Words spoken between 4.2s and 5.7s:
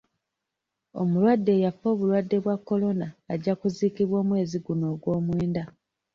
omwezi guno ogw'omwenda